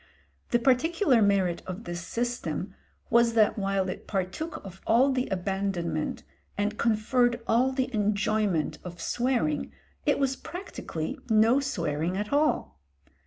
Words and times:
The 0.49 0.57
particular 0.57 1.21
merit 1.21 1.61
of 1.67 1.83
this 1.83 2.01
system 2.01 2.73
was 3.11 3.35
that 3.35 3.55
while 3.59 3.87
it 3.87 4.07
partook 4.07 4.59
of 4.65 4.81
all 4.87 5.11
the 5.11 5.27
abandonment 5.27 6.23
and 6.57 6.75
conferred 6.79 7.39
all 7.45 7.71
the 7.71 7.93
enjoyment 7.93 8.79
of 8.83 8.99
swearing, 8.99 9.71
it 10.07 10.17
was 10.17 10.35
practically 10.35 11.19
no 11.29 11.59
swearing 11.59 12.17
at 12.17 12.33
all. 12.33 12.79